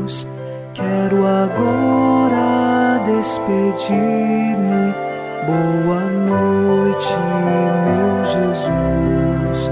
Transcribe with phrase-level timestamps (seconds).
[0.00, 0.28] luz.
[0.74, 4.94] Quero agora despedir-me.
[5.46, 7.14] Boa noite,
[7.84, 9.70] meu Jesus.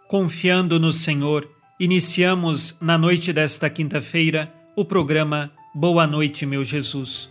[0.09, 1.49] Confiando no Senhor,
[1.81, 7.31] iniciamos na noite desta quinta-feira o programa Boa Noite, meu Jesus.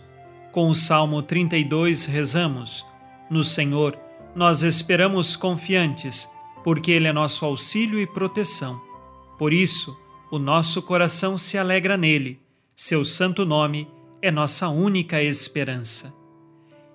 [0.50, 2.84] Com o Salmo 32 rezamos:
[3.30, 3.96] No Senhor
[4.34, 6.28] nós esperamos confiantes,
[6.64, 8.82] porque Ele é nosso auxílio e proteção.
[9.38, 9.96] Por isso,
[10.28, 12.40] o nosso coração se alegra nele,
[12.74, 13.86] seu santo nome
[14.20, 16.12] é nossa única esperança.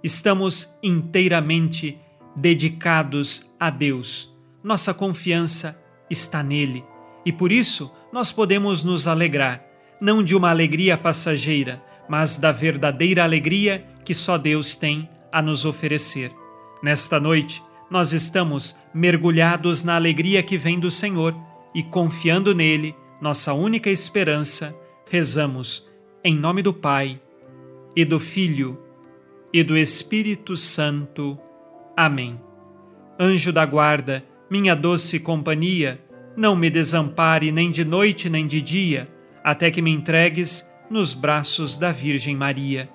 [0.03, 1.97] Estamos inteiramente
[2.35, 4.35] dedicados a Deus.
[4.61, 6.83] Nossa confiança está nele
[7.25, 9.66] e por isso nós podemos nos alegrar
[9.99, 15.65] não de uma alegria passageira, mas da verdadeira alegria que só Deus tem a nos
[15.65, 16.31] oferecer.
[16.81, 21.35] Nesta noite, nós estamos mergulhados na alegria que vem do Senhor
[21.73, 24.75] e, confiando nele, nossa única esperança,
[25.09, 25.89] rezamos
[26.23, 27.19] em nome do Pai
[27.95, 28.79] e do Filho
[29.51, 31.37] e do Espírito Santo.
[31.95, 32.39] Amém.
[33.19, 35.99] Anjo da guarda, minha doce companhia,
[36.35, 39.16] não me desampare nem de noite nem de dia
[39.47, 42.89] até que me entregues nos braços da Virgem Maria.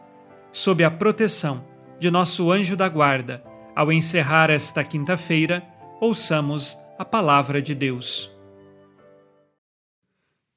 [0.53, 1.67] Sob a proteção
[1.98, 3.42] de nosso anjo da guarda,
[3.75, 5.67] ao encerrar esta quinta-feira,
[5.98, 8.31] ouçamos a palavra de Deus.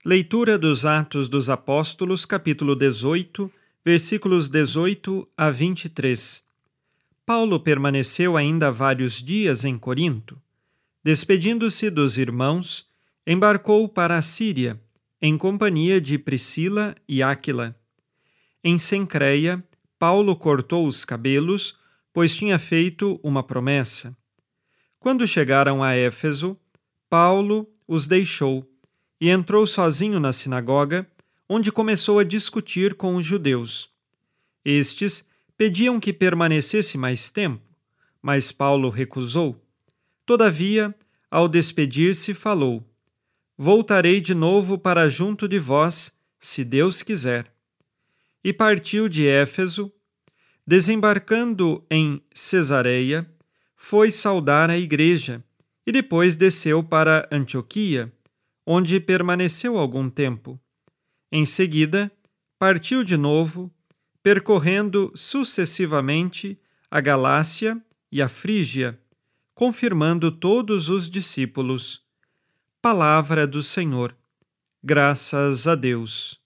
[0.03, 3.49] Leitura dos Atos dos Apóstolos, capítulo 18,
[3.81, 6.43] versículos 18 a 23.
[7.25, 10.37] Paulo permaneceu ainda vários dias em Corinto.
[11.01, 12.85] Despedindo-se dos irmãos,
[13.25, 14.77] embarcou para a Síria
[15.21, 17.75] em companhia de Priscila e Áquila.
[18.63, 19.63] Em Sencreia,
[19.97, 21.77] Paulo cortou os cabelos,
[22.13, 24.15] pois tinha feito uma promessa.
[24.99, 26.57] Quando chegaram a Éfeso,
[27.09, 28.67] Paulo os deixou
[29.19, 31.09] e entrou sozinho na sinagoga,
[31.47, 33.89] onde começou a discutir com os judeus.
[34.63, 35.25] Estes
[35.57, 37.61] pediam que permanecesse mais tempo,
[38.21, 39.61] mas Paulo recusou.
[40.25, 40.93] Todavia,
[41.29, 42.83] ao despedir-se, falou:
[43.57, 47.51] voltarei de novo para junto de vós, se Deus quiser.
[48.43, 49.91] E partiu de Éfeso,
[50.67, 53.29] desembarcando em Cesareia,
[53.75, 55.43] foi saudar a igreja
[55.85, 58.11] e depois desceu para Antioquia,
[58.65, 60.59] onde permaneceu algum tempo.
[61.31, 62.11] Em seguida,
[62.57, 63.71] partiu de novo,
[64.23, 67.79] percorrendo sucessivamente a Galácia
[68.11, 68.99] e a Frígia,
[69.53, 72.04] confirmando todos os discípulos
[72.85, 74.15] Palavra do Senhor.
[74.83, 76.39] Graças a Deus.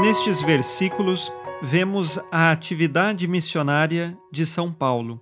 [0.00, 5.20] Nestes versículos, vemos a atividade missionária de São Paulo.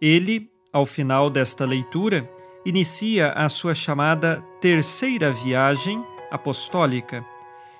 [0.00, 2.26] Ele, ao final desta leitura,
[2.64, 7.22] inicia a sua chamada terceira viagem apostólica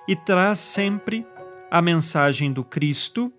[0.07, 1.25] e traz sempre
[1.71, 3.33] a mensagem do Cristo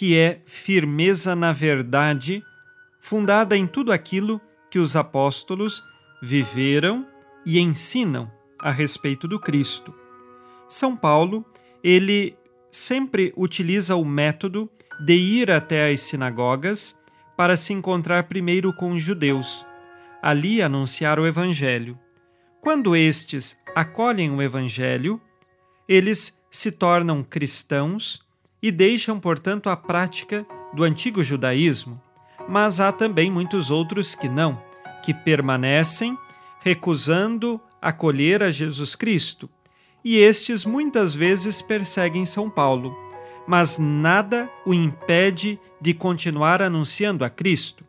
[0.00, 2.42] que é firmeza na verdade,
[3.02, 4.40] fundada em tudo aquilo
[4.70, 5.84] que os apóstolos
[6.22, 7.06] viveram
[7.44, 9.94] e ensinam a respeito do Cristo.
[10.66, 11.44] São Paulo,
[11.84, 12.34] ele
[12.72, 14.70] sempre utiliza o método
[15.04, 16.98] de ir até as sinagogas
[17.36, 19.66] para se encontrar primeiro com os judeus,
[20.22, 21.98] ali anunciar o evangelho.
[22.62, 25.20] Quando estes acolhem o evangelho,
[25.86, 28.29] eles se tornam cristãos
[28.62, 32.00] e deixam, portanto, a prática do antigo judaísmo.
[32.48, 34.62] Mas há também muitos outros que não,
[35.02, 36.16] que permanecem
[36.60, 39.48] recusando acolher a Jesus Cristo.
[40.04, 42.96] E estes muitas vezes perseguem São Paulo,
[43.46, 47.84] mas nada o impede de continuar anunciando a Cristo.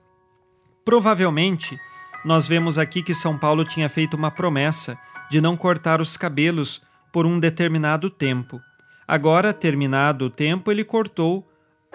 [0.84, 1.78] Provavelmente,
[2.24, 4.98] nós vemos aqui que São Paulo tinha feito uma promessa
[5.30, 6.82] de não cortar os cabelos
[7.12, 8.60] por um determinado tempo.
[9.12, 11.46] Agora, terminado o tempo, ele cortou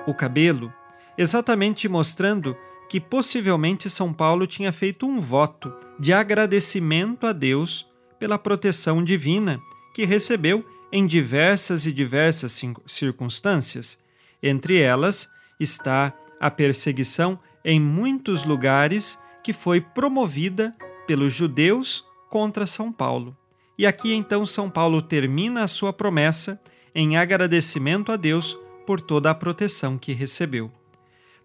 [0.07, 0.71] o cabelo,
[1.17, 2.55] exatamente mostrando
[2.91, 7.87] que possivelmente São Paulo tinha feito um voto de agradecimento a Deus
[8.19, 9.59] pela proteção divina
[9.95, 13.99] que recebeu em diversas e diversas circunstâncias.
[14.43, 15.27] Entre elas
[15.59, 20.77] está a perseguição em muitos lugares que foi promovida
[21.07, 23.35] pelos judeus contra São Paulo.
[23.79, 26.61] E aqui então São Paulo termina a sua promessa
[26.97, 30.73] em agradecimento a Deus por toda a proteção que recebeu.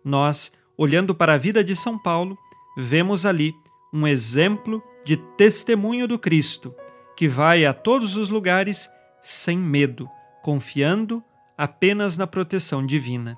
[0.04, 2.38] Nós olhando para a vida de São Paulo,
[2.78, 3.54] vemos ali
[3.94, 6.74] um exemplo de testemunho do Cristo,
[7.18, 8.90] que vai a todos os lugares
[9.22, 10.10] sem medo,
[10.42, 11.22] confiando
[11.58, 13.38] apenas na proteção divina.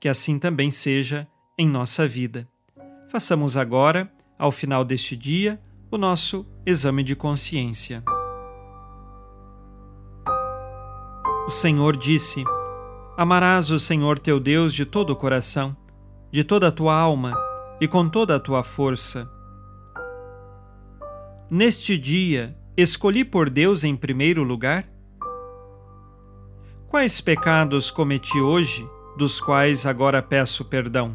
[0.00, 2.48] Que assim também seja em nossa vida.
[3.10, 5.60] Façamos agora, ao final deste dia,
[5.90, 8.02] o nosso exame de consciência.
[11.46, 12.42] O Senhor disse:
[13.18, 15.76] Amarás o Senhor teu Deus de todo o coração,
[16.30, 17.36] de toda a tua alma
[17.78, 19.30] e com toda a tua força.
[21.50, 24.88] Neste dia, escolhi por Deus em primeiro lugar?
[26.88, 28.88] Quais pecados cometi hoje,
[29.18, 31.14] dos quais agora peço perdão?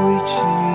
[0.25, 0.70] 去